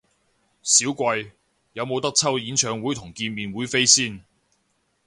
[0.63, 1.31] 少貴，
[1.73, 4.25] 有無得抽演唱會同見面會飛先？